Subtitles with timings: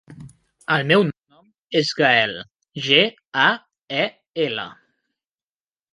[0.75, 2.33] El meu nom és Gael:
[2.87, 3.03] ge,
[3.45, 3.47] a,
[4.01, 4.11] e,
[4.49, 4.67] ela.